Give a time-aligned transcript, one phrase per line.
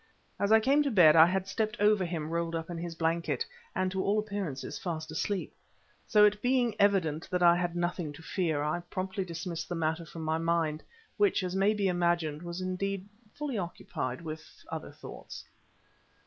[0.39, 3.45] As I came to bed I had stepped over him rolled up in his blanket,
[3.75, 5.53] and to all appearances fast asleep.
[6.07, 10.07] So it being evident that I had nothing to fear, I promptly dismissed the matter
[10.07, 10.81] from my mind,
[11.17, 15.45] which, as may be imagined, was indeed fully occupied with other thoughts.